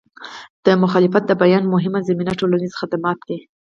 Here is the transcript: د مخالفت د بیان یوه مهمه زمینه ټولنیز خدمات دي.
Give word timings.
د 0.65 0.67
مخالفت 0.83 1.23
د 1.27 1.31
بیان 1.41 1.63
یوه 1.65 1.71
مهمه 1.75 1.99
زمینه 2.09 2.33
ټولنیز 2.39 2.73
خدمات 2.79 3.19
دي. 3.27 3.37